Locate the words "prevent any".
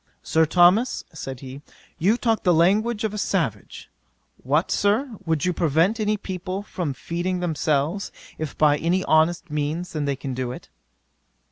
5.53-6.17